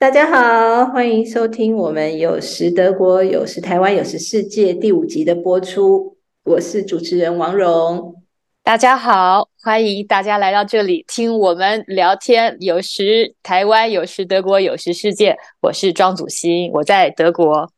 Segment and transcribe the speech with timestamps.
[0.00, 6.16] 大家好，欢迎收听我们有时德国、有时台湾、有时世界第五集的播出。
[6.42, 8.14] 我是主持人王蓉。
[8.62, 12.56] 大家好，欢迎大家来到这里听我们聊天。
[12.60, 15.36] 有时台湾，有时德国，有时世界。
[15.60, 17.70] 我是庄祖欣，我在德国。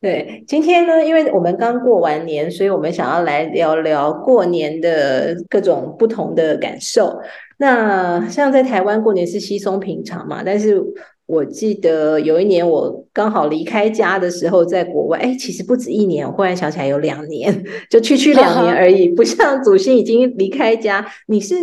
[0.00, 7.16] 对，今天呢，因为我们刚过完年，所以我们想要来聊聊过年的各种不同的感受。
[7.58, 10.82] 那像在台湾过年是稀松平常嘛，但是。
[11.26, 21.04] 我记得有一年我刚好离开家的时候，在国外，哎，其实不止一年，我忽然想起来有两年，就区区两年而已，不像祖先已经离开家。
[21.26, 21.56] 你是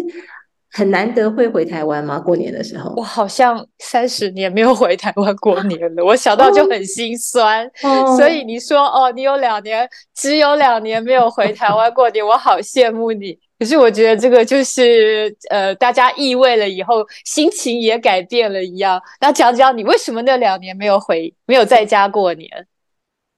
[0.70, 2.20] 很难得会回台湾吗？
[2.20, 7.70] 过年的时候，我好像三十年没有回台湾过年了，我想到就很心酸。
[8.18, 13.40] 所以你说哦，你有两年，只有两年没有回台湾过年，我好羡慕你。
[13.64, 19.02] 可是我觉得这个就是呃，大家意味了以后，心情也改变了一样。
[19.22, 22.50] 那讲讲你为什么那两年没有回，没有在家过年？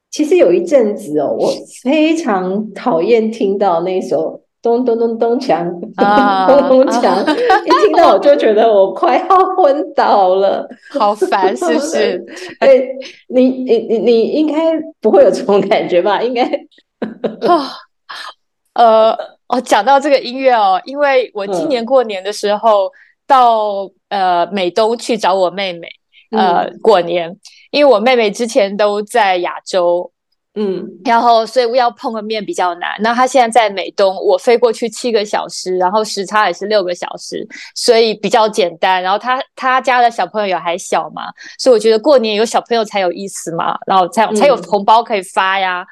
[0.09, 1.51] 其实有一阵子哦，我
[1.83, 5.69] 非常讨厌听到那首咚咚咚咚锵，
[6.47, 7.21] 咚咚锵，
[7.63, 12.25] 一听到我就觉得我快要昏倒了，好烦，是不是？
[12.61, 12.81] 哎，
[13.27, 16.23] 你你你你应该不会有这种感觉吧？
[16.23, 16.41] 应该
[17.47, 17.73] 啊，
[18.73, 19.34] 呃。
[19.47, 22.91] 哦，讲到这个音乐哦，因为我今年过年的时候
[23.27, 25.87] 到呃美东去找我妹妹
[26.31, 27.37] 呃过年，
[27.69, 30.11] 因为我妹妹之前都在亚洲，
[30.55, 32.95] 嗯，然后所以要碰个面比较难。
[33.01, 39.03] 那她现在在美东，我飞过去七个小时，然后时差也是六个小时，所以比较简单。
[39.03, 41.23] 然后她她家的小朋友也还小嘛，
[41.59, 45.85] 所以我觉得过年有小朋友才有意思嘛，然后才才有红包可以发呀。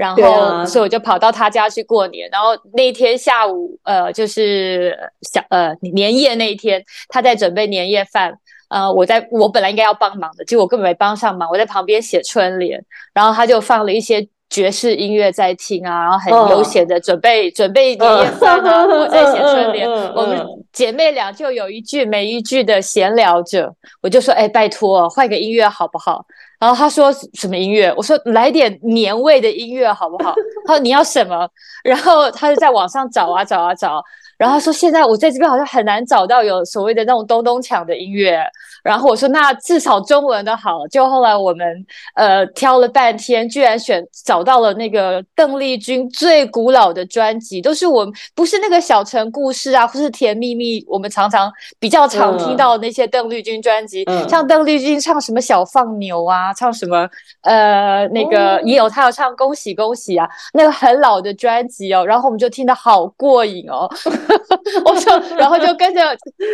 [0.00, 2.26] 然后，所以我就跑到他家去过年。
[2.32, 8.32] 然后那一天下午，呃，就是小呃年夜那一天，他在准备年夜饭。
[8.70, 11.50] 呃，我在我本来应该要帮忙的，结果我根本没帮上忙。
[11.50, 18.86] 我在旁边写春联，然后他就放了一些爵士音乐在听啊，然后很悠闲的准备准备年夜饭啊。
[18.88, 23.74] 我在写春联，我们姐妹俩就有一句没一句的闲聊着。
[24.00, 26.24] 我就说，哎，拜托，换个音乐好不好？
[26.60, 27.92] 然后他说什么音乐？
[27.96, 30.34] 我说来点年味的音乐好不好？
[30.66, 31.48] 他说你要什么？
[31.82, 34.02] 然后他就在网上找啊找啊找。
[34.40, 38.42] 然后说现在我在这边好像很难找到有所谓的那种咚咚锵的音乐。
[38.82, 40.88] 然后我说那至少中文的好。
[40.88, 57.06] 就后来我们呃挑了半天，居然选找到了那个邓丽君最古老的专辑，都是我们不是那个小城故事啊，或是甜蜜蜜，我们常常比较常听到那些邓丽君专辑，像邓丽君唱什么小放牛啊，唱什么
[57.42, 62.06] 呃那个也有她有唱恭喜恭喜啊，那个很老的专辑哦。
[62.06, 63.86] 然后我们就听得好过瘾哦。
[64.84, 66.00] 我说，然后就跟着，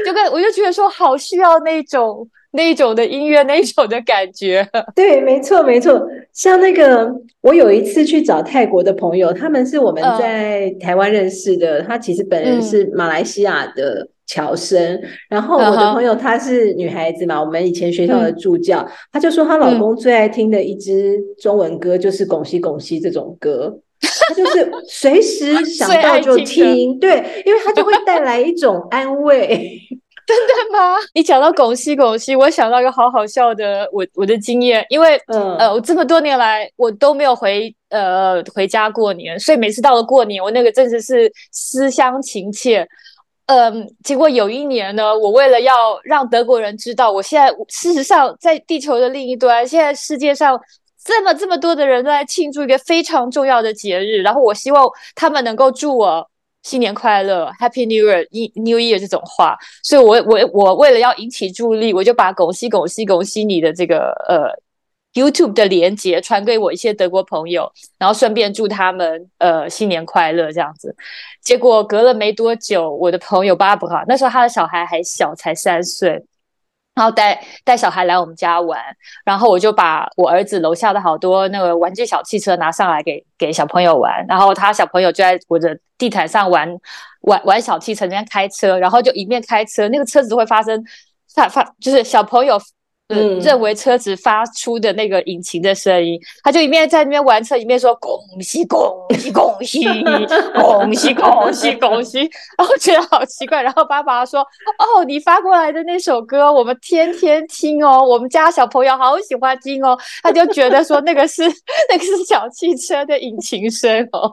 [0.05, 4.67] 就跟我就觉得说，好需要那种那种的音乐，那种的感觉。
[4.95, 6.07] 对，没错，没错。
[6.33, 7.11] 像那个，
[7.41, 15.01] 我有一次去找泰国的朋友，他们是我们在台湾认识的，他其实本人是马来西亚的侨生。
[15.29, 23.79] 然后我的朋友她是女孩子嘛，我们以前学校的助教，她就说她老公最爱听的一支中文歌就是《恭喜恭喜》这种歌。
[24.01, 29.79] 他就是随时 想到就听，对，因为他就会带来一种安慰。
[30.27, 30.97] 真的吗？
[31.15, 42.84] 你讲到拱西拱西，我想到一个好好笑的我我的经验，因为呃，我这么多年来我都没有回呃回家过年，所以每次到了过年，我那个真的是思乡情切。
[43.47, 50.61] 嗯，结果有一年呢，我为了要让德国人知道，我现在事实上在地球的另一端，现在世界上。
[51.06, 54.84] 这么这么多的人都在庆祝一个非常重要的节日，然后我希望
[55.15, 56.28] 他们能够祝我
[56.65, 64.50] 新年快乐，Happy New Year，New Year 这种话，所以我我我为了要引起注意力，我就把恭喜恭喜恭喜你的这个呃
[65.15, 70.95] YouTube 的连接传给我一些德国朋友，然后顺便祝他们呃新年快乐这样子。
[71.41, 76.25] 结果隔了没多久，我的朋友 Barbara 那时候他的小孩还小，才三岁。
[76.97, 78.83] 然后带带小孩来我们家玩，
[79.25, 86.69] 然后我就把我儿子楼下的好多那个玩具小汽车拿上来给给小朋友玩，然后他小朋友就在我的地毯上玩
[87.21, 90.83] 玩玩小汽车，那边开车，然后就一面开车，那个车子会发生
[91.34, 92.59] 发发，就是小朋友。
[93.09, 99.85] 嗯，认为车子发出的那个引擎的声音，他就一面在那边玩车，一面说恭喜恭喜恭喜
[100.55, 102.19] 恭喜恭喜恭喜，
[102.59, 103.63] 然后觉得好奇怪。
[103.63, 104.41] 然后爸爸说
[104.79, 111.45] ：“哦，你发过来的那首歌，我们天天听哦，我们家小朋友好喜欢听哦。”他就觉得说那个是
[111.89, 114.29] 那个是小汽车的引擎声哦，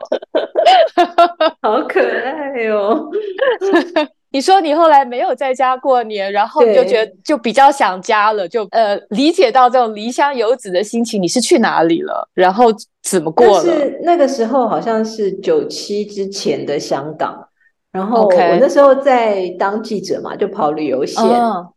[1.61, 3.07] 好可爱哦。
[4.33, 11.21] 你说你后来没有在家过年，然后你就觉得就比较想家了，就呃理解到这种离乡游子的心情。
[11.21, 12.27] 你是去哪里了？
[12.33, 12.65] 然后
[13.03, 13.63] 怎么过了？
[13.63, 17.47] 是那个时候好像是九七之前的香港。
[17.91, 21.23] 然后我那时候在当记者嘛，就跑旅游线，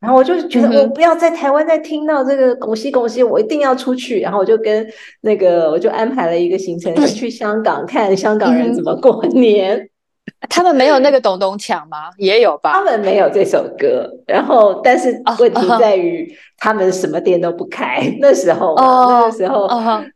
[0.01, 4.21] 然后我就觉得我不要在台湾再听到这个恭喜恭喜，我一定要出去。
[4.21, 4.87] 然后我就跟
[5.21, 9.87] 那个我就安排了一个行程，去香港看香港人怎么过年。
[10.51, 12.11] 他们没有那个咚咚锵吗？
[12.19, 12.73] 也有吧。
[12.73, 18.03] 他们没有这首歌，然后但是问题在于他们什么店都不开。
[18.21, 19.67] 那时候，那个时候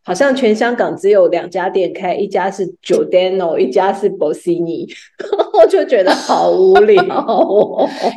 [0.04, 4.86] 好像全香港只有两家店开，一家是 Giordano，一家是 Bossini。
[5.54, 7.04] 我就觉得好无聊。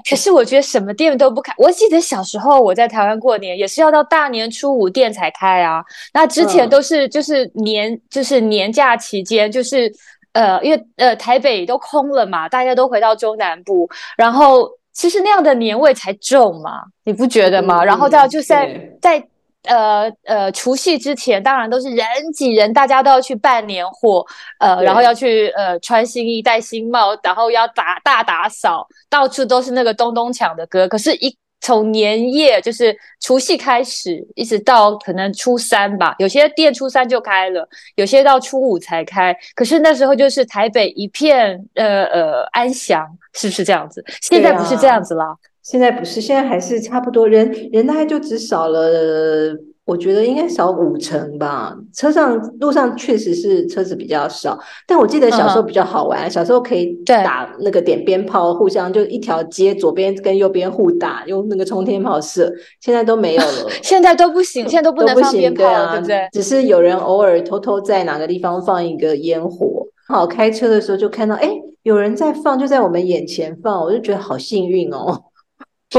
[0.09, 1.53] 可是我觉得什么店都不开。
[1.57, 5.81] 我记得小时候我在台湾过年，也是要到大年初五店才开啊。
[6.13, 9.91] 那之前都是就是年就是年假期间就是。
[10.33, 17.83] 呃，因为呃台北都空了嘛，大家都回到中南部，然后其实那样的年味才重嘛，你不觉得吗？
[17.83, 19.23] 然后到就在在
[19.63, 24.25] 呃呃除夕之前，当然都是人挤人，大家都要去办年货，
[24.59, 31.37] 呃，然后要去呃穿新衣戴新帽，然后要打大打扫，到处都是那个咚咚锵的歌，可是，一。
[31.63, 39.35] 从年夜就是除夕开始，一直到可能初三吧，有些店初三就开了，有些到初五才开。
[39.55, 44.05] 可是那时候就是台北一片呃呃安详，是不是这样子？
[44.21, 49.57] 现在不是这样子啦，现在不是，现在还是差不多，人人大概就只少了。
[49.85, 51.75] 我觉得应该少五成吧。
[51.93, 54.57] 车上路上确实是车子比较少，
[54.87, 56.29] 但我记得小时候比较好玩。
[56.31, 62.49] 小时候可以打那个点鞭炮，互相就一条街左边跟右边互打，用那个冲天炮射。
[62.79, 66.27] 现在都没有了， 现在都不行，现在都不能放鞭炮了，对不对？
[66.31, 69.85] 只是有人偶尔偷偷在哪个地方放一个烟火。
[70.07, 71.49] 好，开车的时候就看到，哎，
[71.83, 75.23] 有人在放，就在我们眼前放，我就觉得好幸运哦。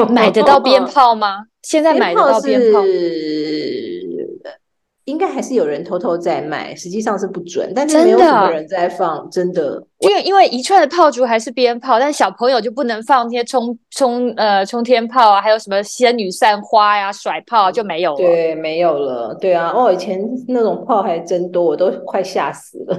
[0.08, 1.46] 买得到 鞭炮吗？
[1.62, 2.81] 现在买得到鞭炮？
[5.05, 9.83] 应该还是有人偷偷在卖，实际上是不准，但是没有什么人在放，真的。
[10.01, 18.19] 因为因为一串的炮竹还是鞭炮，但小朋友就不能放那些冲冲呃冲天炮啊，还有什么仙女散花呀、甩炮就没有了。
[18.19, 19.35] 对，没有了。
[19.41, 22.99] 对啊，哦，以前那种炮还真多，我都快吓死了。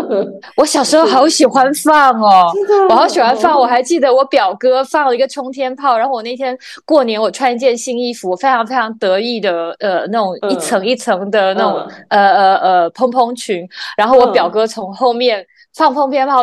[0.56, 2.50] 我小时候好喜欢放哦，
[2.88, 3.58] 我好喜欢放。
[3.58, 6.56] 我还记得我表哥放了一个冲天炮，然后我那天
[6.86, 15.46] 过年我穿一件新衣服，非常非常得意的呃那种一层一层的那种呃呃呃蓬蓬裙，然后我表哥从后面。
[15.76, 16.42] 放放鞭炮，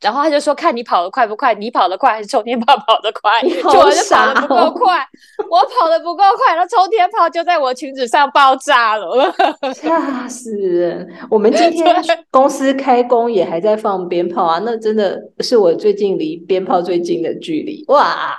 [0.00, 1.54] 然后他就说：“看你跑得快不快？
[1.54, 5.06] 你跑得快还是冲天炮跑得快？”就我就跑得不够快，
[5.48, 9.32] 我跑得不够快，然后冲天炮就在我裙子上爆炸了，
[9.72, 11.08] 吓死人！
[11.30, 11.94] 我们今天
[12.32, 18.36] 公司开工也还在放鞭炮啊，那真的是我最近离鞭炮最近的距离哇！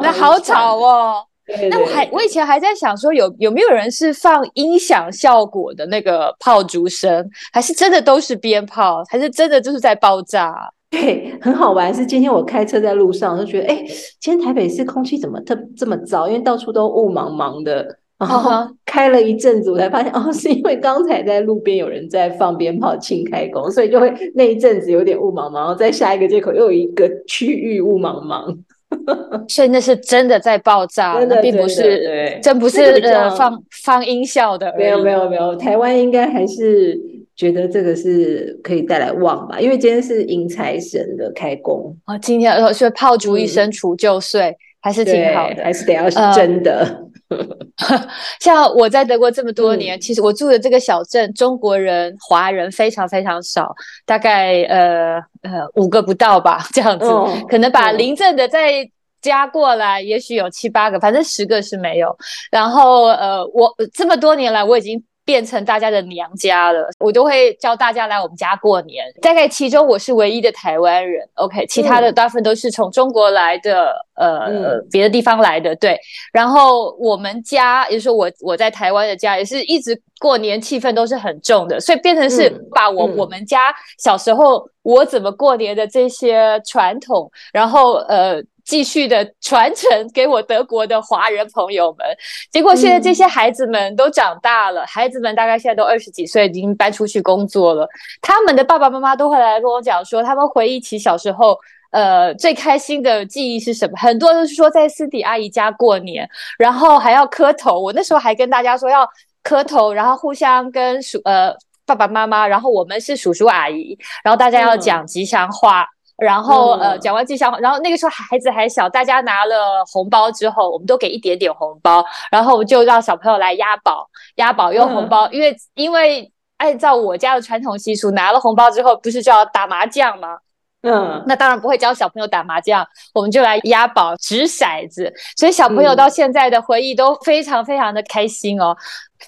[0.00, 1.26] 那好吵哦。
[1.70, 10.54] 那我还我以前还在想说有有没有人是放音响效果的那个炮竹声，还是真的都是鞭炮，还是真的就是在爆炸？
[10.90, 11.92] 对，很好玩。
[11.92, 13.84] 是今天我开车在路上就觉得，哎，
[14.20, 16.28] 今天台北市空气怎么特这么糟？
[16.28, 17.98] 因为到处都雾茫茫的。
[18.16, 25.56] 然后开了一阵子，我才发现哦，是因为刚才在路边有人在放鞭炮庆开工，所以就会那一阵子有点雾茫茫。
[25.56, 28.56] 然后在下一个街口又有一个区域雾茫茫。
[29.48, 34.74] 所以那是真的在爆炸，那并不是，真不是呃放放音效的。
[34.76, 36.98] 没有没有没有，台湾应该还是
[37.36, 42.16] 觉得这个是可以带来旺吧，因为今天是迎财神的开工啊。
[42.18, 47.03] 今天呃说炮竹一声除旧岁，还是挺好的，还是得要是真的。
[48.40, 53.74] 像我在德国这么多年，其实我住的这个小镇，中国人、华人非常非常少，
[54.06, 57.06] 大概呃呃五个不到吧，这样子。
[57.48, 58.88] 可能把邻镇的再
[59.20, 62.16] 加过来，也许有七八个，反正十个是没有。
[62.50, 65.02] 然后呃，我这么多年来，我已经。
[65.24, 69.04] 变成大家的娘家了，我都会叫大家来我们家过年。
[69.22, 75.74] 大概其中我是唯一的台湾人，OK，其他的大部分都是从中国来的，呃，别的地方来的。
[75.76, 75.98] 对，
[76.32, 88.42] 然后我们家，也就是说我我在台湾的家，也是一直过年气氛都是很重的，所以变成是把我我们家小时候我怎么过年的这些传统，然后呃。
[88.64, 92.06] 继续的传承给我德国的华人朋友们，
[92.50, 97.86] 结果现在这些孩子们都长大了，孩子们大概现在都二十几岁，已经搬出去工作了。
[98.22, 101.58] 他们的爸爸妈妈都会来跟我讲说，他们回忆起小时候，
[101.90, 103.98] 呃，最开心的记忆是什么？
[103.98, 106.28] 很多都是说在斯蒂阿姨家过年，
[106.58, 107.78] 然后还要磕头。
[107.78, 109.06] 我那时候还跟大家说要
[109.42, 111.54] 磕头，然后互相跟叔呃
[111.84, 115.86] 爸爸妈妈，然后我们是叔叔阿姨，然后大家要讲吉祥话。
[116.16, 130.38] 然后呃讲完吉祥话，然后那个时候孩子还小，大家拿了红包之后，我们都给一点点红包，然后我们就让小朋友来押宝，押宝用红包，因为因为按照我家的传统习俗，拿了红包之后不是就要打麻将吗？
[130.86, 138.76] 嗯，那当然不会教小朋友打麻将，我们就来押宝、掷骰子，所以小朋友到现在的回忆都非常非常的开心哦。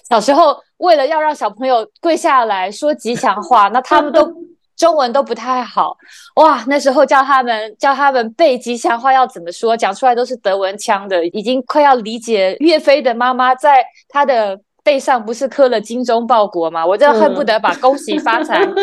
[0.07, 4.31] 小时候为了要让小朋友跪下来说吉祥话，那他们都
[4.77, 5.97] 中文都不太好
[6.35, 14.59] 哇，那时候叫他们叫他们背吉祥话要怎么说，讲出来都是德文腔的，已经快要理解岳飞的妈妈在他的。
[14.83, 16.85] 背上不是刻了精忠报国吗？
[16.85, 18.73] 我真的恨不得把恭喜发财 刻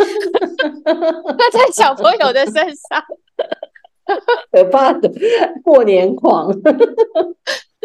[1.50, 3.02] 在小朋友的身上，
[4.52, 5.10] 可怕的
[5.64, 6.52] 过年狂。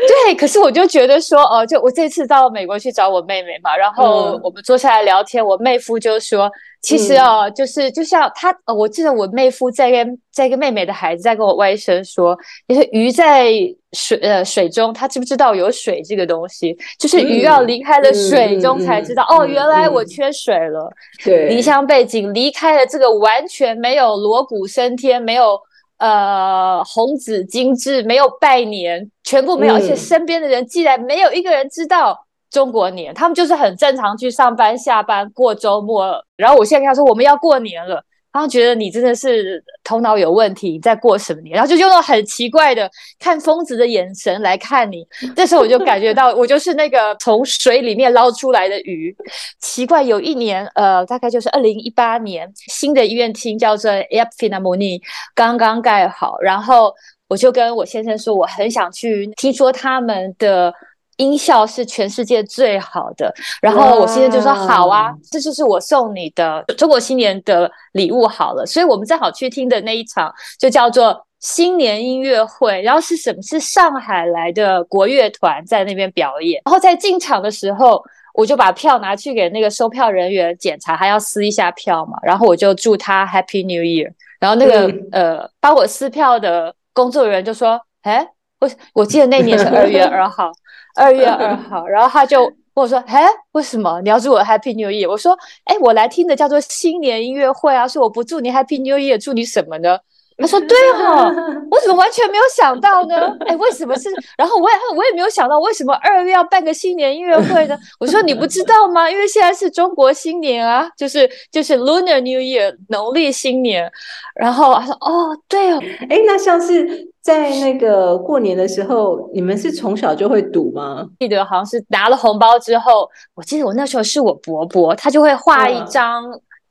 [0.07, 6.49] 对，可是我就觉得说，哦，就我这次到美国去找我妹妹嘛，然后我们坐下来聊天，我妹夫就说，
[6.81, 12.37] 其实哦，就是就像他，我记得我妹夫在跟在跟妹妹的孩子在跟我外甥说，
[12.67, 13.51] 就是鱼在
[13.93, 16.77] 水呃水中，他知不知道有水这个东西？
[16.97, 20.89] 就是鱼要离开了水中才知道，哦，原来我缺水了。
[21.23, 25.59] 对，离乡背景，离开了这个完全没有锣鼓升天，没有。
[25.99, 36.19] 呃，红紫金致没有拜年，全部没有，而且身边的人既然没有一个人知道中国年，他们就是很正常去上班、下班、过周末。
[36.35, 38.03] 然后我现在跟他说，我们要过年了。
[38.31, 41.55] 他们觉得你真的是头脑有问题，在过什么年？
[41.55, 45.05] 然后就用很奇怪的看疯子的眼神来看你。
[45.35, 49.15] 这时候我就感觉到， 我就是那个从水里面捞出来的鱼。
[49.59, 55.01] 奇怪，有一年，呃，大概就是二零一八年，新的医院厅叫做 a p f i n a m o n i
[55.33, 56.93] 刚刚盖好，然后
[57.29, 60.73] 我就跟我先生说，我很想去，听说他们的。
[61.19, 63.29] 音效是全世界最好的，
[63.61, 68.65] 然后我先生就说好啊，这就是我送你的中国新年的礼物好了。
[68.65, 73.41] 所以我们正好去听的那一场就叫做新年音乐会，然后是什么？
[73.41, 76.61] 是上海来的国乐团在那边表演。
[76.63, 78.01] 然后在进场的时候，
[78.33, 82.17] 我就把票拿去给那个收票人员检查，还要撕一下票嘛。
[82.23, 84.09] 然后我就祝他 Happy New Year。
[84.39, 88.27] 然后那个呃帮我撕票的工作人员就说：“哎，
[88.59, 90.51] 我我记得那年是二月 二号。”
[90.95, 99.97] 二月二号，然后他就问我说：“哎，为什么你要祝我 Happy New Year？” 我说：“哎，我来听的叫做新年音乐会啊，说我不祝你 Happy New Year，祝你什么呢？”
[100.39, 101.33] 他说：“对哦，
[101.69, 103.35] 我怎么完全没有想到呢？
[103.45, 104.09] 哎，为什么是？
[104.37, 107.77] 然后我也我也没有想到为什么二月要办个新年音乐会呢？
[107.99, 109.09] 我说你不知道吗？
[109.09, 113.91] 因为现在是中国新年啊，就是就是 Lunar New Year，农历新年。
[114.35, 115.79] 然后他说：哦，对哦，
[116.09, 121.05] 哎，那像是在那个过年的时候，你们是从小就会赌吗？
[121.19, 126.23] 记得好像是拿了红包之后，我记得我那时候是我伯伯，他就会画一张。”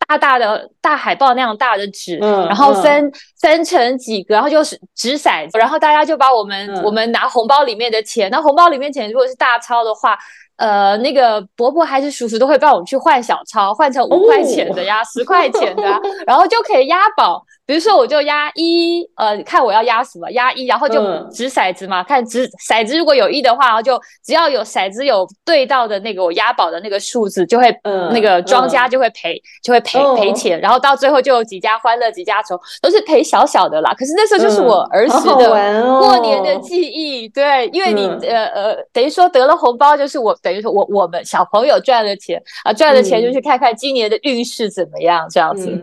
[0.07, 10.17] 大大的大海报那样大的纸，然后分分成几个，然后就是纸骰子，然后大家就把我们我们拿红包里面的钱，那红包里面钱如果是大钞的话，
[10.59, 15.83] 呃，那个伯伯还是叔叔都会帮我们去换小钞，换成五块钱的呀，十块钱的，
[16.27, 17.43] 然后就可以押宝。
[17.65, 27.71] 比如说，我就押一，呃，看我要押什么，押一，然后就掷骰子嘛，看掷骰子如果有一的话，然后就只要有骰子有对到的那个我押宝的那个数字，就会
[28.11, 33.93] 那个庄家就会赔，就会赔赔钱，然后到最后就有几家欢乐几家愁，都是赔小小的啦。
[33.93, 45.79] 可是那时候就是我儿时的过年的记忆，对，因为你呃呃，等于说得了红包，就是我等于说我我们小朋友赚了钱啊，赚了钱就去看看今年的运势怎么样，这样子。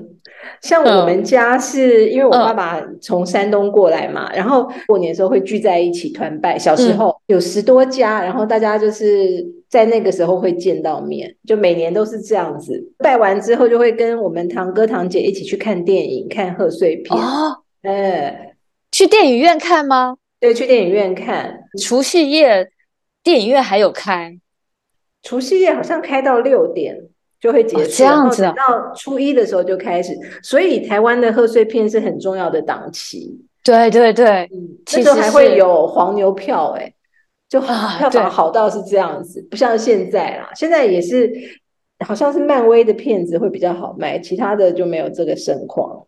[0.62, 6.58] 像我们家是因为我爸爸从山东过来嘛，然后过年的时候会聚在一起团拜。
[6.58, 12.92] 小时候有十多家，然后大家就是在那个时候会见到面，就每年都是这样子。
[13.00, 17.20] 拜完之后就会跟我们堂哥堂姐一起去看电影，看贺岁片。
[17.20, 18.56] 哦，哎，
[18.92, 20.16] 去电影院看吗？
[20.40, 21.60] 对，去电影院看。
[21.82, 22.68] 除夕夜
[23.24, 24.38] 电影院还有开，
[25.26, 26.96] 除夕夜好像开到六点。
[27.38, 33.40] 就会结束，然后等到初一的时候就开始，所以台湾的贺岁片是很重要的档期。
[33.64, 34.50] 对对对，
[34.94, 36.92] 那时候还会有黄牛票，哎，
[37.48, 40.50] 就票房好到是这样子，不像现在啦。
[40.56, 41.32] 现在也是，
[42.04, 46.08] 好像是漫威的片子会比较好卖，其他的就没有这个盛况了。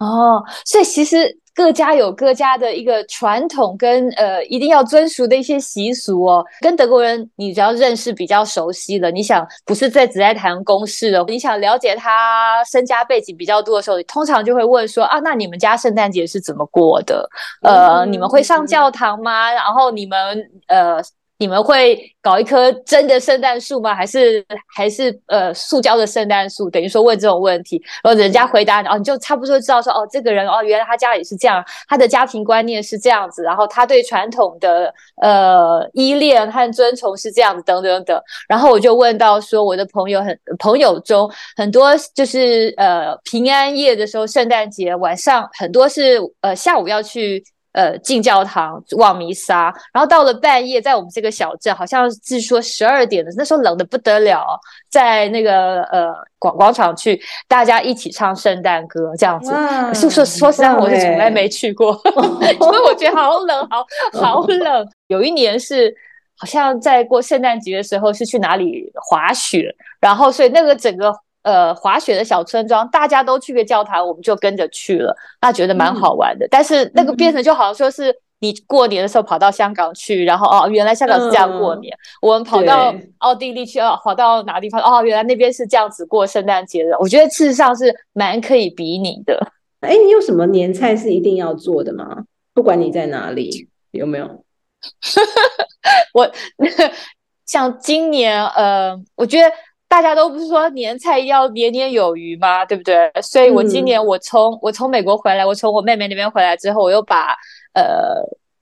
[0.00, 1.38] 哦，所以其实。
[1.54, 17.28] 各家有各家的一个传统跟呃一定要遵循的一些习俗哦，跟德国人你只要认识比较熟悉了，你想不是在只在谈公事的，你想了解他身家背景比较多的时候，通常就会问说啊，那你们家圣诞节是怎么过的？
[17.62, 19.52] 呃，你们会上教堂吗？
[19.52, 21.02] 然后你们呃。
[21.42, 23.92] 你们会搞一棵真的圣诞树吗？
[23.92, 24.46] 还是
[24.76, 26.70] 还是呃塑胶的圣诞树？
[26.70, 38.22] 等于说问这种问题，然后人家回答哦，你就差不多知道说哦，这个人哦，原来他家里是这样，他的家庭观念是这样子，然后他对传统的呃依恋和尊崇是这样子，等等等。
[38.46, 47.42] 然后我就问到说，我的朋友很朋友中很多就是呃平安夜的时候，圣诞节晚上很多是呃下午要去。
[47.72, 54.58] 呃，进教堂望弥撒，然后到了半夜，在我们这个小镇，好像是说十二点的，那时候冷的不得了，
[54.90, 59.50] 在那个呃广广场去，大家一起唱圣诞歌这样子。
[59.94, 61.98] 说说说实在，我是从来没去过，
[62.60, 64.88] 因为我觉得好冷，好好冷。
[65.06, 65.94] 有一年是
[66.36, 71.10] 好像在过圣诞节的时候，是去哪里滑雪，然后所以那个整个。
[71.42, 76.46] 呃，滑雪的小村庄，大家都去个教堂，我们就跟着去了，那觉得蛮好玩的。
[76.48, 81.92] 但是那个变成就好像说是你过年的时候跑到香港去，然后哦，原来香港是这样过年。
[82.20, 84.80] 我们跑到奥地利去，哦，跑到哪个地方？
[84.80, 86.96] 哦，原来那边是这样子过圣诞节的。
[87.00, 89.36] 我觉得事实上是蛮可以比拟的。
[89.80, 92.24] 哎，你有什么年菜是一定要做的吗？
[92.54, 94.26] 不管你在哪里，有没有？
[96.14, 96.30] 我
[97.46, 99.52] 像今年，呃，我觉得。
[99.92, 102.64] 大家都不是说年菜要年年有余吗？
[102.64, 103.12] 对不对？
[103.20, 107.36] 所以我今年我从我从美国回来，我从我妹妹那边回来之后，我又把
[107.74, 108.16] 呃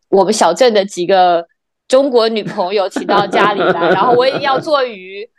[0.09, 1.47] 我们小镇的几个
[1.87, 5.31] 中国女朋友请到家里来，然后我也要做鱼。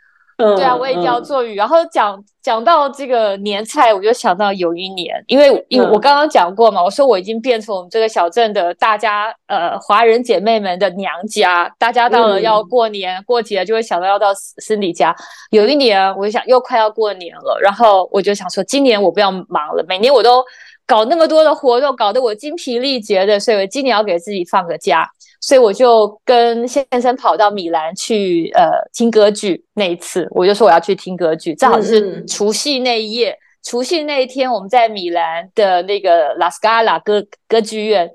[0.56, 1.54] 对啊，我一定要做鱼。
[1.54, 15.14] 然后讲讲到这个年菜，我就想到有一年，因为因为我刚刚讲过嘛，我说我已经变成我们这个小镇的大家呃华人姐妹们的娘家，大家到了要过年过节就会想到要到森里家。
[15.50, 20.44] 有一年，我就想又快要过年了，然后我就想说，今年我不要忙了，每年我都
[20.86, 25.08] 搞那么多的活动，搞得我精疲力竭的，所以我今年要给自己放个假。
[25.40, 29.64] 所以我就跟先生跑到米兰去，呃，听歌剧。
[29.74, 33.36] 那一次，我就说我要去听歌剧，正好是除夕那一夜。
[33.64, 38.08] 除夕那一天，我们在米兰的那个拉斯卡拉歌歌剧院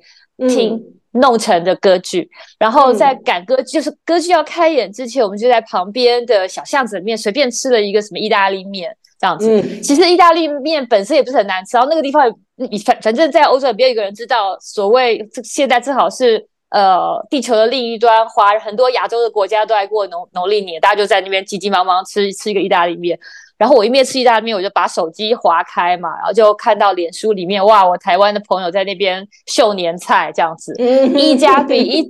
[0.48, 0.82] 听
[1.12, 2.30] 弄成的歌剧。
[2.58, 9.82] 然后在赶歌，就是歌剧要开演之前，我们就在旁边的小巷子里面随便吃了一个什么意大利面，这样子。
[9.82, 12.26] 其实意大利面本身也不是很难吃，然后那个地方，
[12.70, 16.48] 也反反正在欧洲也没有一个人知道，所谓这现在正好是。
[16.70, 23.18] 呃，地球的另一端，华很多亚洲的国家都在过农农历年，大家就在那边急急忙忙吃吃一个意大利面。
[23.58, 30.76] 然后我一面吃意大利面，我就把手机划开嘛，然后就看到脸书里面，哇，我台湾的朋友在那边秀年菜这样子，
[31.16, 32.04] 一家比一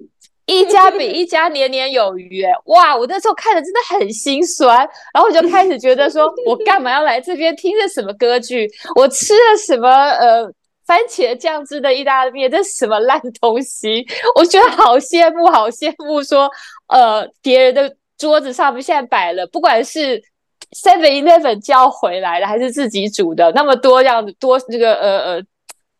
[0.47, 4.77] 一家比一家年年有余，哇，我那时候看的真的很心酸。
[5.13, 8.67] 然后我就开始觉得说，我干嘛要来这边听着什么歌剧？
[8.95, 9.87] 我吃了什么？
[9.89, 10.51] 呃。
[10.87, 14.07] 番茄酱汁的意大利面，这是什么烂东西？
[14.35, 16.23] 我觉得好羡慕，好羡慕。
[16.23, 16.49] 说，
[16.87, 20.23] 呃，别人的桌子上面现在摆了，不管是
[20.71, 25.43] Seven Eleven 叫回来的，还是自己煮的，那么多样的多这个呃呃，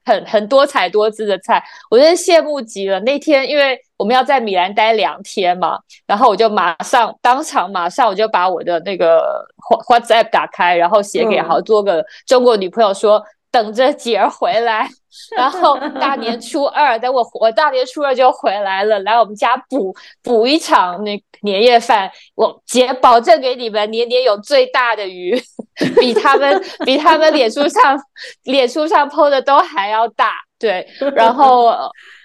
[0.07, 2.97] 很很多彩多姿的菜，我真的羡慕极了。
[3.01, 9.45] 那天因为我们要在米兰待两天嘛，然后我就马上当场马上我就把我的那个
[9.89, 13.21] WhatsApp 打开，然后写给好多个中国女朋友说。
[13.57, 14.87] 等着姐儿回来，
[15.35, 22.11] 然后大年初二，等我我大年初二就回来了，来我们家补补一场那年夜饭。
[22.35, 25.35] 我姐保证给你们年年有最大的鱼，
[25.99, 27.99] 比他们比他们脸书上
[28.43, 30.33] 脸书上 PO 的都还要大。
[30.59, 31.73] 对，然后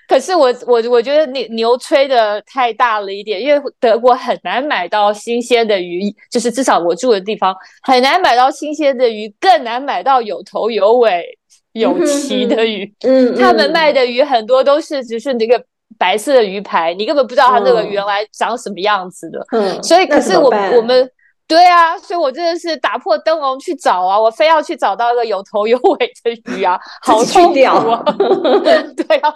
[0.09, 11.38] 可是我我我觉得牛牛吹的太大了一点，因为德国很难买到新鲜的鱼，就是至少我住的地方很难买到新鲜的鱼，更难买到有头有尾
[11.73, 12.93] 有鳍的鱼。
[13.01, 15.62] 嗯，他们卖的鱼很多都是只是那个
[15.99, 19.47] 白色的鱼排，你根本不知道它那个原来长什么样子的。
[19.53, 21.11] 嗯，所以可是我我们。
[21.53, 28.03] 对啊，所以我真的是打破灯笼去找啊，我非要去找到一个有头有尾的鱼啊， 好痛苦啊！
[28.97, 29.35] 对啊，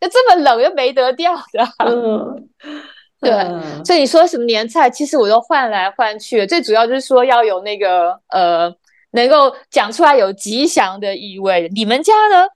[0.00, 1.68] 那这么冷又没得钓的。
[1.84, 2.48] 嗯，
[3.20, 8.74] 对，所以你说什么年菜，其实我都换来换去，最主要就是说要有那个呃，
[9.10, 11.70] 能够讲出来有吉祥的意味。
[11.74, 12.46] 你们家呢？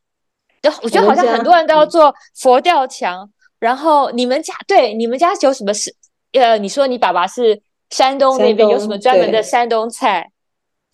[0.82, 5.94] 我觉得好像很多人都要做佛吊墙，然后你们家对你们家有什么事？
[6.32, 7.60] 呃，你说你爸爸是。
[7.92, 10.30] 山东那边有什么专门的山东菜？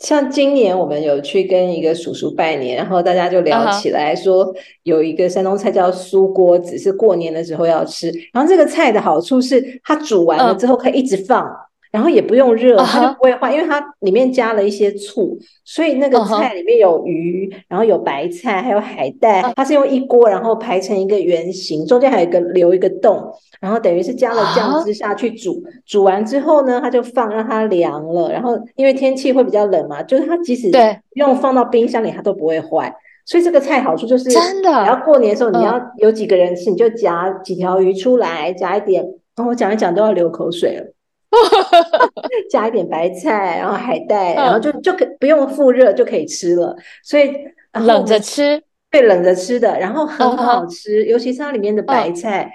[0.01, 8.13] 像今年我们有去跟一个叔叔拜年，然后大家就聊起来说，有一个山东菜叫酥锅子，是过年的时候要吃。
[8.33, 11.49] 然后这个菜的好处是，它煮完了之后可以一直放，
[11.91, 30.71] 然后也不用热，它就不会坏，因为它里面加了一些醋，所以那个菜里面有鱼，然后有白菜，还有海带，它是用一锅，然后排成一个圆形，中间还有一个留一个洞，然后等于是加了酱汁下去煮，煮完之后呢，它就放让它凉了，然后因为天气会比较冷嘛，就是它即使
[31.15, 32.95] 用放到冰箱里，它都不会坏。
[33.25, 39.03] 所以这个菜好处就是真的，然后过年的时候，你要有几个人吃，你就夹几条鱼出来，夹一点。
[39.37, 40.95] 然后我讲一讲都要流口水了。
[42.51, 46.77] 加一点白菜，然后海带，然后就就可不用复热就可以吃了。
[47.03, 47.33] 所以
[47.73, 52.51] 冷着吃，对，冷着吃的，然后很好吃，尤其是它里面的白菜，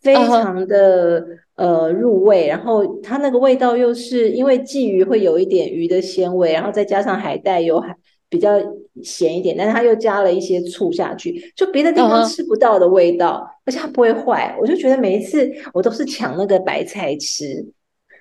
[0.00, 1.24] 非常的
[1.56, 2.46] 呃入味。
[2.46, 7.94] 然后它那个味道又是因为鲫鱼会有一点鱼的鲜味，然后再加上海带有海。
[8.30, 8.60] 比较
[9.02, 14.54] 咸一点，但是它又加了一些醋下去，就别的地方吃不到的味道，而且它不会坏。
[14.60, 17.66] 我就觉得每一次我都是抢那个白菜吃，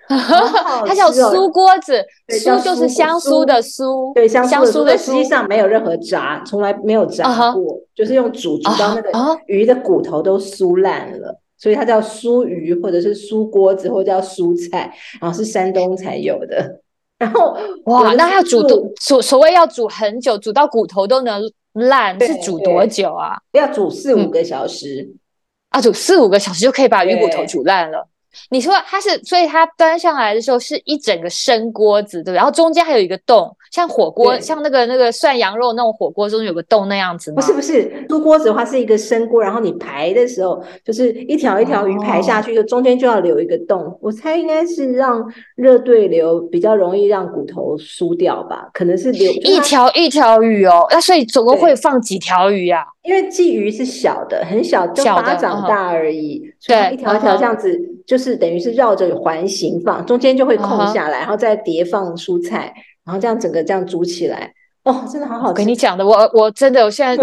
[0.07, 9.11] 它叫酥锅子，酥就是香酥的酥，对香酥的酥，实际上没有任何炸，从来没有炸过，就是用煮煮到那个
[9.47, 16.81] 鱼的骨头都酥烂了，所以它叫酥鱼或者是酥锅子，或者叫蔬菜，然后是山东才有的。
[17.19, 21.41] 然后哇，那要煮多所所谓要煮很久，煮到骨头都能
[21.73, 23.37] 烂，是煮多久啊？
[23.53, 25.09] 要煮四五个小时
[25.69, 28.07] 啊，煮四五个小时就可以把鱼骨头煮烂了。
[28.49, 32.33] 你说它是，所以它端上来的时候是一整个生锅子，对？
[32.33, 37.35] 然后中间还有一个洞，像火锅，像那个那个涮羊肉那种火锅中有个洞那样子吗？
[37.35, 43.97] 不是不是，猪锅子的话是一个生锅，然后你排的时候就是一条一条鱼排下去，就中间就要留一个洞。
[44.01, 45.23] 我猜应该是让
[45.55, 48.69] 热对流比较容易让骨头酥掉吧？
[48.73, 50.85] 可能是留一条一条鱼哦。
[50.89, 52.85] 那所以总共会放几条鱼呀？
[53.03, 62.73] 因为鲫鱼是小的，很小，就巴掌大而已，所以一条一条这样子，就是等于是绕着环形放，中间就会空下来，然后再叠放蔬菜，
[63.07, 65.53] 然后这样整个这样煮起来，哦，真的好好吃。
[65.53, 67.15] 跟你讲的，我我真的我现在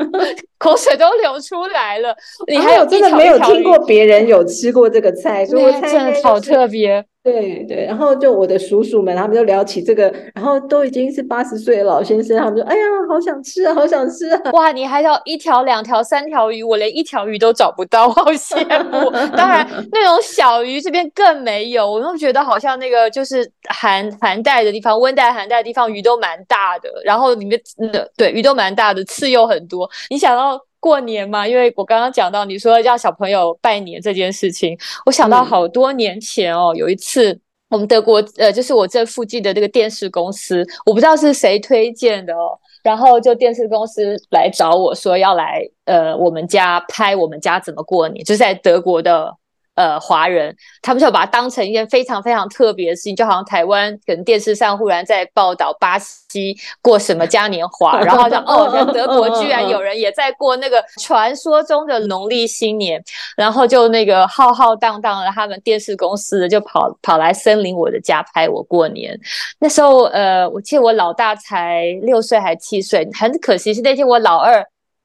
[0.58, 2.16] 口水都流出来了。
[2.48, 7.04] 你还有真的没有听过别人有吃过这个菜，所以我真的好特别。
[7.22, 19.08] 对对，然后就我的叔叔们，他们就聊起这个，然后都已经是八十岁的老先生，他们说：“哎呀，好想吃啊，好想吃啊！”哇，你还要一条、两条、三条鱼，我连一条鱼都找不到，好羡慕。
[19.36, 27.60] 当然， 那种小鱼这边更没有，我都觉得好像那个就是寒寒带的地方，温带、寒带的地方鱼都蛮大的，然后里面
[27.92, 29.88] 的对鱼都蛮大的，刺又很多。
[30.10, 30.60] 你想到？
[30.82, 37.38] 过年嘛，因为我刚刚讲到你说要小朋友拜年这件事情，我想到好多年前哦，有一次
[37.70, 49.32] 我们德国呃，就是我这附近的这个电视公司，我不知道是谁推荐的哦，然后就电视公司来找我说要来呃我们家拍我们家怎么过年，就是在德国的。
[49.74, 63.02] 呃，华人他们就把它当成一件非常非常特别的事情，就好像台湾可能电视上忽然在报道巴西过什么嘉年华，然后像 哦，在德国居然有人也在过那个传说中的农历新年，
[63.36, 69.18] 然后就那个浩浩荡荡的他们电视公司的就跑跑来森林我的家拍我过年。
[69.58, 74.62] 那时候呃，我记得我老大才六岁还七岁，很可惜是那天我老二。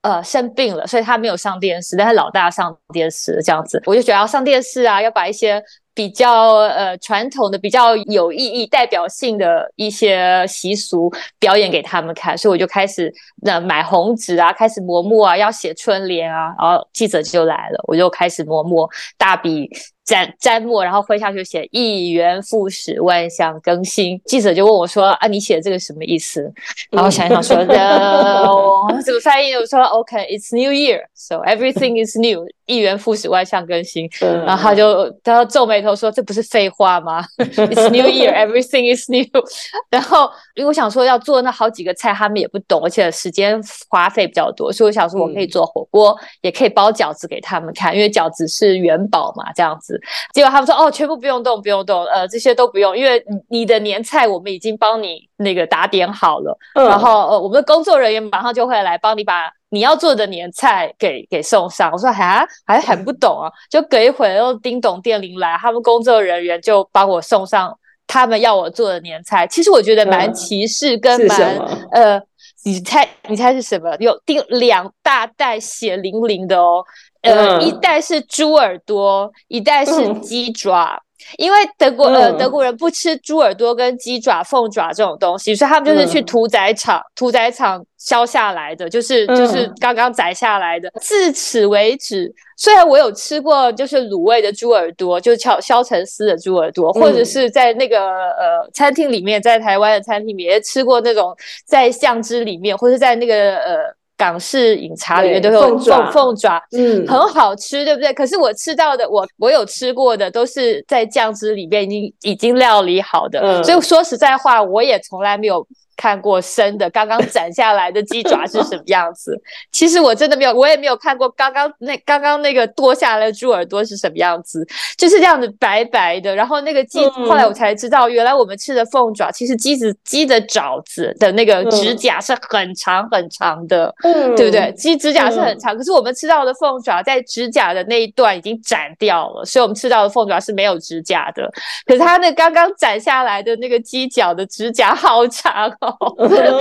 [0.07, 5.61] 呃，生病了，所以他没有上电视，但是老大上电视这样子，我就觉得要上电视啊，要把一些
[5.93, 19.69] 比较呃传统的、比较有意义、代表性的一些习俗表演给他们看，所以我就开始那买红纸啊，开始磨墨啊，要写春联啊，然后记者就来了，我就开始磨墨，大笔。
[20.07, 24.17] 沾沾墨，然后挥下去写“一元复始，万象更新”。
[24.25, 26.49] 记者就问我说：“啊，你写的这个什么意思？”
[26.89, 32.47] 然后想想说：“呃，怎么翻译？”我说：“OK，it's New Year, so everything is new。
[32.67, 34.07] 一元复始，万象更新。”
[34.45, 37.25] 然后他就他皱眉头说：“这不是废话吗？
[37.39, 39.25] ”“It's New Year, everything is new。
[39.89, 49.99] ”然后因为我想说要做那好几个菜，他们也不懂，而且时间花费比较多，所以我想说我可以做火锅，也可以包饺子给他们看，因为饺子是元宝嘛，这样子。
[50.33, 56.57] 结果他们说：“哦，全部不用动，不用动，呃，这些都不用，因为你的年菜我们已经帮你那个打点好了。
[56.75, 69.45] 然后呃，我们的工作人员马上就会来帮你把你要做的年菜给给送上。”我说：“哈，还很不懂啊。”就隔一会儿又叮咚电铃来，他们工作人员就帮我送上他们要我做的年菜。
[69.47, 71.57] 其实我觉得蛮歧视跟蛮
[71.91, 72.21] 呃，
[72.63, 73.95] 你猜你猜是什么？
[73.99, 76.83] 有订两大袋血淋淋的哦。
[77.21, 81.01] 呃，一袋是猪耳朵，一袋是鸡爪，
[81.37, 90.89] 因为德国呃德国人不吃猪耳朵跟鸡爪、凤爪这种东西，所以他们就是去屠宰场，屠宰场削下来的，就是就是刚刚宰下来的。
[91.01, 97.99] 自此为止，虽然我有吃过就是卤味的猪耳朵，就是削削成丝的猪耳朵，或者是在那个
[98.31, 101.35] 呃餐厅里面，在台湾的餐厅里面也吃过那种
[101.65, 103.97] 在酱汁里面，或者在那个呃。
[104.17, 108.11] 港式饮茶里面都有凤凤爪，嗯，很好吃，对不对？
[108.13, 115.65] 可是我吃到的，我我有吃过的，都是在酱汁里面已经已经料理好的，所以说实在话，我也从来没有。
[115.97, 119.35] 看过生的，刚刚斩下来的鸡爪是什么样子？
[119.71, 124.65] 其实我真的没有，我也没有看过刚刚那刚刚那个剁下来的猪耳朵是什么样子，
[124.97, 126.35] 就是这样子白白的。
[126.35, 134.71] 然后那个鸡，后来我才知道，原来我们吃的凤爪，其实鸡子鸡的爪子的那个指甲是很长很长的，嗯对不对？
[134.73, 141.51] 鸡指甲是很长，可是我们吃到的凤爪在指甲的那一段已经斩掉了，所以我们吃到的凤爪是没有指甲的。
[141.85, 145.47] 可是它那刚刚斩下来的那个鸡脚的指甲好长。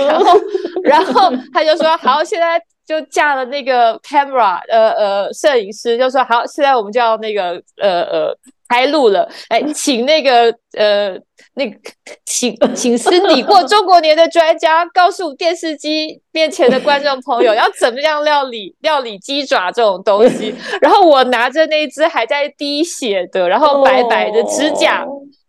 [0.03, 0.39] 然后，
[0.83, 8.37] 然后 他就说：“好，现在就架了那个 camera，呃呃，摄影师就说好，现在我们就要那个呃呃
[8.69, 9.29] 开录了。
[9.49, 11.17] 哎，请那个呃
[11.55, 11.77] 那个
[12.25, 20.55] 请请司你 过中国年的专家，告诉电视机面前的观众朋友， 要怎么样料理料理鸡爪这种东西。
[20.81, 25.05] 然后我拿着那只还在滴血的，然后白白的指甲。”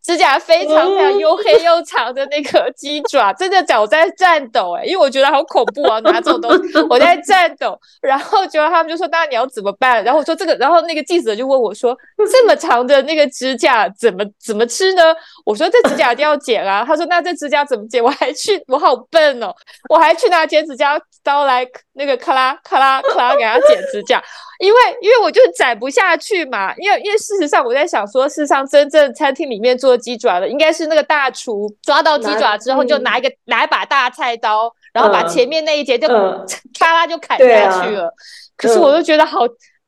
[0.09, 10.03] 指甲非常非常又黑又长的那个鸡爪，真的脚在颤抖哎，因为我觉得好恐怖啊，拿这种东西我在颤抖，然后结果他们就说那你要怎么办？
[10.03, 11.95] 然后我说这个，然后那个记者就问我说
[12.33, 15.15] 这么长的那个指甲怎么怎么吃呢？
[15.45, 16.83] 我说这指甲一定要剪啊。
[16.87, 18.03] 他说那这指甲怎么剪？
[18.03, 19.55] 我还去我好笨哦，
[19.91, 24.25] 我还去拿剪指甲刀来那个咔啦咔啦咔啦给他剪指甲。
[24.59, 36.09] 因为因为我就宰不下去嘛，因为因为事实上我在想说，事实上真正餐厅里面做鸡爪的，应该是那个大厨抓到鸡爪之后，就拿一个拿一把大菜刀，然后把前面那一节就
[36.79, 38.13] 咔啦就砍下去了。
[38.57, 39.41] 可是我就觉得好。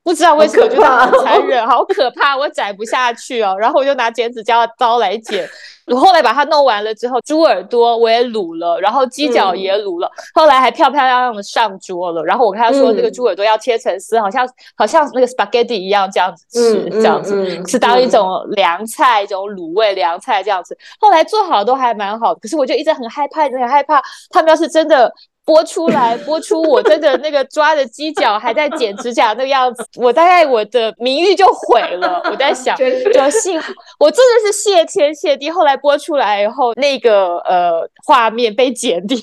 [0.03, 3.55] 不知道为什么觉得很残忍，好可怕，我宰不下去哦。
[3.59, 5.49] 然后我就拿剪纸刀刀来剪。
[5.87, 12.23] 我后来把它弄完了之后，猪耳朵我也卤了，然后鸡脚也卤了，后来还漂漂亮亮的上桌了。
[12.25, 20.79] 然后我跟他说，那个猪耳朵要切成丝，好像好像那个 spaghetti 一样这样子吃，这样子是当一种凉菜，一种卤味凉菜这样子。
[21.01, 25.13] 后来做好都还蛮好，可是我就一直很害怕，很害怕他们要是真的。
[25.44, 32.22] 播出来，播出我真的那个抓着鸡角还在剪指甲那个样子， 我大概我的名誉就毁了。
[32.31, 35.50] 我在想，就幸好我真的是谢天谢地。
[35.50, 39.18] 后来播出来以后，那个呃画面被剪掉，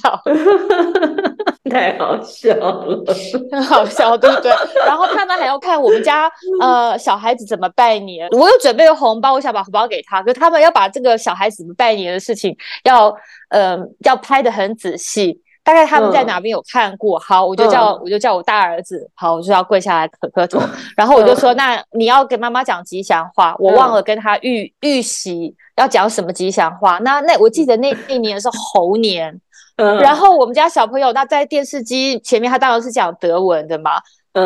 [1.71, 3.05] 太好笑了，
[3.51, 4.51] 很好笑，对不对？
[4.85, 12.53] 然后他们还要看我们家呃小孩子怎么拜年，我有准备红包，我想把红包给他，可他们要把这个小孩子拜年的事情
[12.83, 13.15] 要
[13.49, 15.41] 呃要拍的很仔细。
[15.67, 17.19] 大概他们在哪边有看过？
[17.19, 20.61] 好，我就叫我就叫我大儿子，好，我就要跪下来磕磕头。
[20.95, 26.99] 然后我就说，那你要给妈妈讲吉祥话，我忘了跟他预预习要讲什么吉祥话。
[26.99, 29.41] 那那我记得那那年是猴年，
[29.75, 33.99] 然后我们家小朋友那在电视机前面，他当然是讲德文的嘛。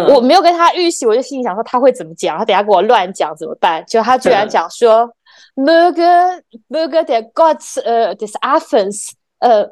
[0.07, 3.86] 我没有跟他预习，我就心里想说他会怎么讲，他等下给我乱讲怎么办？
[3.86, 5.07] 就他居然讲说
[5.55, 9.69] ，Möge Möge der Gott 呃 des Affens 呃。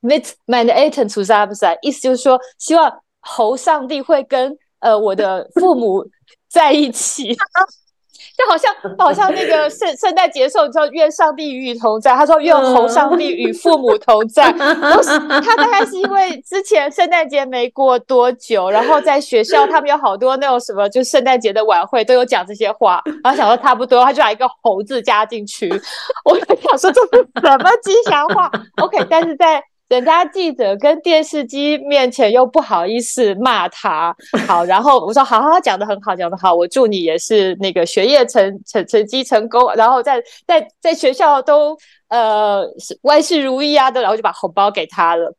[0.00, 6.06] Mit Eltern zusammen sein，意思就是说，希望猴上帝会跟呃我的父母
[6.48, 7.34] 在一起，
[8.38, 14.52] 就好像好像那个圣圣诞节的时候，你说愿上帝与你同在，他说愿猴上帝与父母同在。
[14.54, 25.68] 他大概是因为之前圣诞节没过多久，然后在学校他们有好多那种什么，就圣诞节的晚会都有讲这些话，然后想说差不多，他就把一个猴字加进去。
[26.24, 28.48] 我想说这是什么吉祥话
[28.80, 34.14] ？OK，但是在人家记者跟电视机面前又不好意思骂他，
[34.46, 41.76] 好，然后我说好好讲的很好，讲的好，我祝你也是那个学业成成成绩成功，然后在在在学校都
[42.08, 42.62] 呃
[43.02, 45.34] 万事如意啊的，然后就把红包给他了。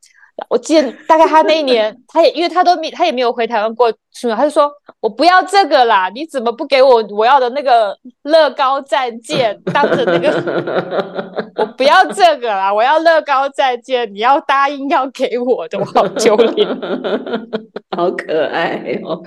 [0.50, 3.94] 我记得大概他那一年，他也因为他都没他也没有回台湾过，
[4.36, 4.70] 他就说
[5.00, 16.68] 我不要这个啦，你怎么不给我我要的那个乐高战舰当着那个， 我不要这个啦，我要乐高战舰，你要答应要给我的，我好丢脸，
[17.96, 19.22] 好可爱哦，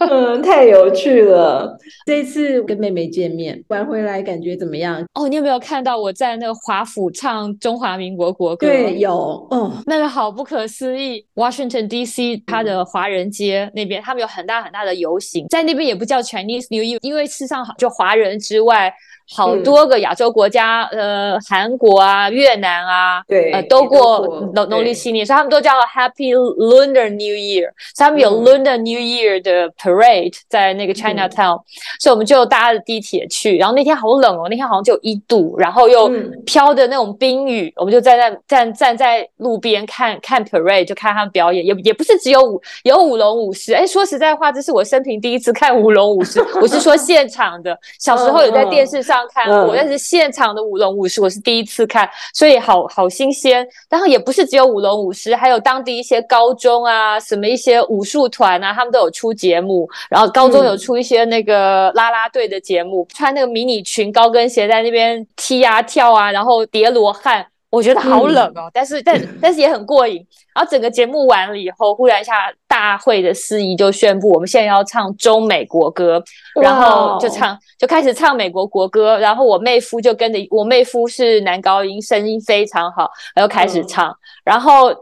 [0.00, 1.76] 嗯，太有趣了！
[2.04, 5.02] 这次跟妹妹见面玩回来，感觉怎么样？
[5.14, 8.66] 哦，你有没有看到我在那个华府唱中华民国国歌？
[8.66, 9.12] 对，有
[9.50, 11.24] 哦，那个好不可思议。
[11.34, 12.42] Washington D.C.
[12.46, 18.90] 它的华人街那边，他们有很大很大的游行，在那边也不叫 Chinese New Year，因为事实上就华人之外。
[19.30, 28.08] 好多个亚洲国家，呃，韩国啊，越南啊，对，呃，都过农农历新年，所以他们都叫 Happy Lunar New Year 所以。
[28.08, 31.60] 他们有 Lunar New Year 的 parade 在那个 Chinatown，
[32.00, 33.58] 所以我们就搭着地铁去。
[33.58, 36.10] 然后那天好冷哦，那天好像就一度，然后又
[36.46, 41.66] 飘的那种冰雨，我们就站在站站在路边看看 parade，就看他们表演。
[41.66, 46.42] 也也不是只有舞有舞龙舞狮，哎，说实在话，这是我生平第一次看舞龙舞狮。
[46.62, 49.17] 我是说现场的，小时候有在电视上。
[49.28, 53.66] 看过，但是现场的舞龙舞狮我是第一次看，所以好好新鲜。
[53.88, 59.88] 然后也不是只有舞龙舞狮，还有当地一些高中啊，什么一些武术团啊，他们都有出节目。
[60.10, 67.46] 然后高中有出一些那个啦啦队的节目，穿那个迷你裙、高跟鞋在那边踢啊跳啊，然后叠罗汉。
[67.70, 70.26] 我觉得好冷哦，但是但但是也很过瘾。
[70.54, 76.22] 然后整个节目完了以后，忽然一下大会的司仪就宣布，我们现在要唱中美国歌，
[76.62, 79.18] 然后就唱就开始唱美国国歌。
[79.18, 84.16] 然后我妹夫就跟着，我妹夫是男高音，声音非常好，然后开始唱。
[84.44, 84.94] 然后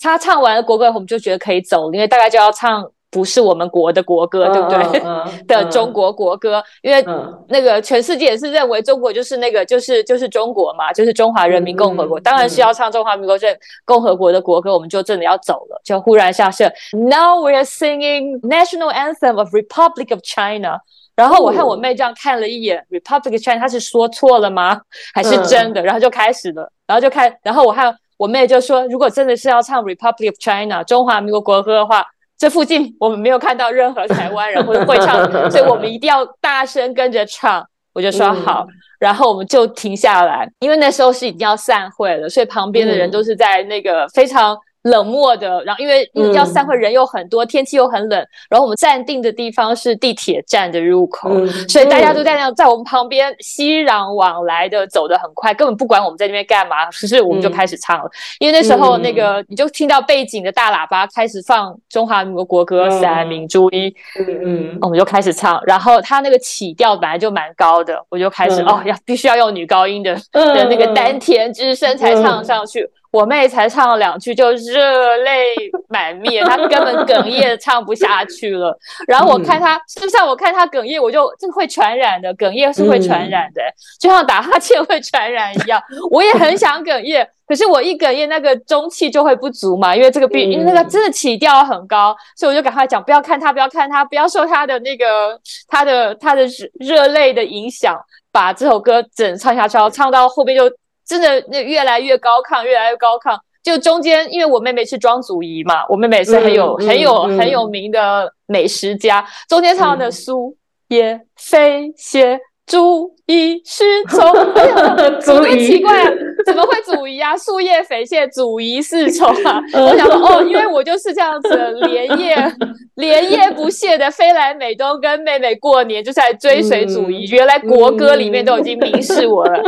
[0.00, 2.84] 他唱完了国歌，我们就觉得可以走，因为大概就要唱。
[3.14, 5.00] 不是我们国的国歌，对不对？
[5.46, 7.00] 的中国国歌，因为
[7.48, 20.80] 那个全世界也是认为中国就是那个就是就是中国嘛，就是中华人民共和国，当然是要唱中华民国这共和国的国歌，我们就真的要走了，就忽然下是 Now we are singing national anthem of Republic of China。
[21.14, 24.80] 然后我和我妹这样看了一眼 Republic of China，她是说错了吗？
[25.14, 25.80] 还是真的？
[25.80, 32.04] 然后就开始了，然后就开，然后我和我妹就说，如果真的是要唱 Republic of China 中华民国国歌的话。
[32.38, 37.64] 这附近我们没有看到任何台湾人或者会唱， 所以我们一定要大声跟着唱。
[37.92, 38.66] 我就说好，
[38.98, 44.56] 然后我们就停下来，因为那时候是已经要散会了，所以旁边的人都是在那个非常。
[44.84, 48.18] 冷漠的，然后因为要散会，人又很多，天气又很冷，
[48.50, 51.30] 然后我们暂定的地方是地铁站的入口，
[51.68, 72.86] 所以大家都在那在我们旁边熙攘往来的，走得很快，根本不管我们在那边干嘛，可是我们就开始唱了，因为那时候那个你就听到背景的大喇叭开始放中华民国国歌三民主义，嗯嗯，我们就开始唱，然后他那个起调本来就蛮高的，我就开始哦要必须要用女高音的的那个丹田之声才唱上去。
[73.14, 75.54] 我妹才唱了两句就热泪
[75.88, 78.76] 满面，她根本哽咽 唱不下去了。
[79.06, 83.62] 然后我看她，事实上我看她哽咽，我就这会传染的，哽咽是会传染的，
[84.00, 85.80] 就像打哈欠会传染一样。
[86.10, 96.42] 我也很想哽咽，可是我一哽咽，那个中气就会不足嘛，因为这个病，因为那个真的起调很高，所以我就赶快讲，不要看她，不要看她，不要受她的那个她的她的
[96.80, 97.96] 热泪的影响，
[98.32, 100.68] 把这首歌整唱下去，然后唱到后面就。
[101.06, 103.38] 真的，那越来越高亢，越来越高亢。
[103.62, 109.26] 就中间，因为我妹妹是庄祖仪嘛，我妹妹是很有、很有、很有名的美食家。
[109.48, 110.56] 中间唱的树
[110.88, 112.38] 叶飞谢。
[112.66, 114.32] 祖仪是从，
[115.20, 116.10] 怎么奇怪啊？
[116.46, 117.36] 怎么会祖仪啊？
[117.38, 119.62] 树叶飞谢，祖仪是从啊！
[119.74, 122.36] 我想说，哦，因为我就是这样子连夜
[122.96, 127.26] 连夜不懈的飞来美东跟妹妹过年，就是来追随祖仪。
[127.30, 129.62] 原来国歌里面都已经明示我了，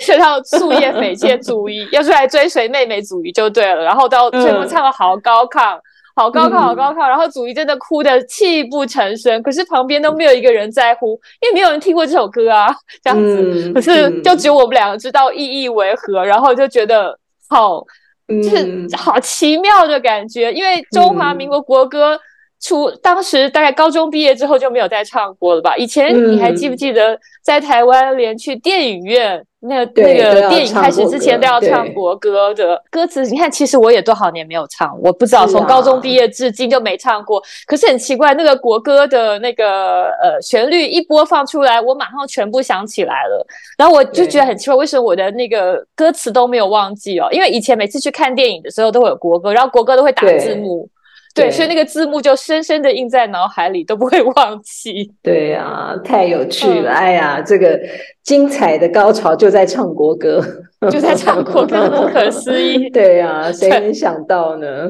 [0.00, 3.82] 说到树叶飞谢，祖仪要出来追随妹妹祖仪就对了。
[3.82, 5.78] 然后到最后唱的好高亢。
[6.18, 13.72] 好高考，好高考，然后祖仪真的哭的泣不成声，可是旁边都没有一个人在乎，因为没有人听过这首歌啊， 这样子。
[13.72, 17.16] 可是就只有我们两个知道意义为何，然后就觉得
[17.48, 17.84] 好，
[18.26, 22.18] 就是好奇妙的感觉，因为中华民国国歌。
[22.60, 25.76] 出当时大概高中毕业之后就没有再唱过了吧？
[25.76, 33.22] 以前你还记不记得在台湾连去电影院那个那个电影开始之前都要唱国歌的歌词？
[33.26, 37.42] 你看，其实我也多少年没有唱，我不知道从高中毕业至今就没唱过。
[37.66, 43.46] 可是很奇怪，那个国歌的那个呃旋律一播放出来，我马上全部想起来了。
[43.76, 47.28] 然后我就觉得很奇怪，为什么我的那个歌词都没有忘记哦？
[47.30, 50.88] 因为以前每次去看电影的时候都会有国歌，然后国歌都会打字幕。
[51.34, 55.12] 对，所以那个字幕就深深的印在脑海里，都不会忘记。
[55.22, 56.90] 对呀，太有趣了！
[56.90, 57.78] 哎呀，这个
[58.24, 60.42] 精彩的高潮就在唱国歌，
[60.90, 62.90] 就在唱国歌，不可 思议。
[62.90, 64.88] 对呀，谁能想到呢？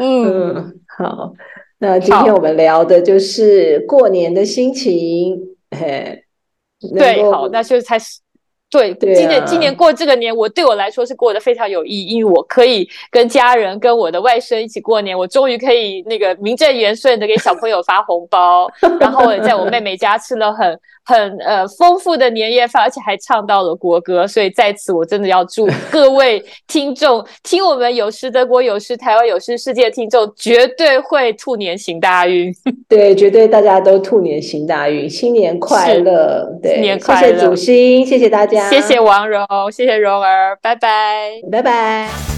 [0.00, 1.32] 嗯，好，
[1.78, 5.40] 那今天我们聊的就是过年的心情。
[5.70, 6.24] 嘿，
[6.94, 7.98] 对，好，那就开
[8.70, 8.94] 始。
[8.94, 15.16] 对，今年今年过这个年，我对我来说是过得非常有意义，因为我可以跟家人、跟我的外甥一起过年。
[15.16, 24.26] 我终于可以那个名正言顺的给小朋友发红包， 然后在我妹妹家吃了很很呃丰富的年夜饭，而且还唱到了国歌。
[24.26, 32.52] 所以在此，我真的要祝 各位听众，听我们有时德国有时台湾有时世界听众，绝对会兔年行大运。
[32.86, 36.46] 对，绝对大家都兔年行大运，新年快乐！
[36.62, 37.28] 对，新年快乐！
[37.28, 38.68] 谢谢主心，谢谢大家。
[38.68, 42.37] 谢谢王蓉，谢谢蓉儿，拜拜，拜拜。